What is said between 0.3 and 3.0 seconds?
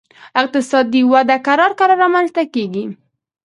اقتصادي وده کرار کرار رامنځته کیږي